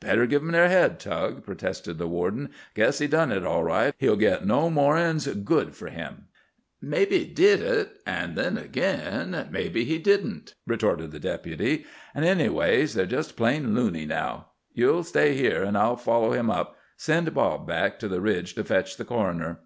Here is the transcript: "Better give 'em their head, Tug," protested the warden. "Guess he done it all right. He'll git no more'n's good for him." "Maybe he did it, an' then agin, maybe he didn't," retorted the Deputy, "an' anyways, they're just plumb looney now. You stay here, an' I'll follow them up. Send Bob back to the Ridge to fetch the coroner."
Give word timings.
"Better 0.00 0.24
give 0.24 0.40
'em 0.40 0.52
their 0.52 0.70
head, 0.70 0.98
Tug," 0.98 1.44
protested 1.44 1.98
the 1.98 2.06
warden. 2.06 2.48
"Guess 2.74 3.00
he 3.00 3.06
done 3.06 3.30
it 3.30 3.44
all 3.44 3.62
right. 3.62 3.92
He'll 3.98 4.16
git 4.16 4.46
no 4.46 4.70
more'n's 4.70 5.26
good 5.26 5.76
for 5.76 5.88
him." 5.88 6.24
"Maybe 6.80 7.18
he 7.18 7.26
did 7.26 7.60
it, 7.60 7.98
an' 8.06 8.34
then 8.34 8.56
agin, 8.56 9.46
maybe 9.50 9.84
he 9.84 9.98
didn't," 9.98 10.54
retorted 10.66 11.10
the 11.10 11.20
Deputy, 11.20 11.84
"an' 12.14 12.24
anyways, 12.24 12.94
they're 12.94 13.04
just 13.04 13.36
plumb 13.36 13.74
looney 13.74 14.06
now. 14.06 14.52
You 14.72 15.02
stay 15.02 15.34
here, 15.36 15.62
an' 15.64 15.76
I'll 15.76 15.96
follow 15.96 16.32
them 16.32 16.48
up. 16.48 16.78
Send 16.96 17.34
Bob 17.34 17.66
back 17.68 17.98
to 17.98 18.08
the 18.08 18.22
Ridge 18.22 18.54
to 18.54 18.64
fetch 18.64 18.96
the 18.96 19.04
coroner." 19.04 19.60